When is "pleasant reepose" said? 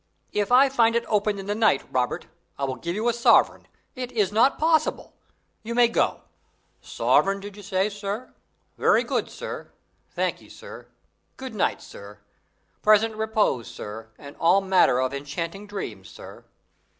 12.81-13.65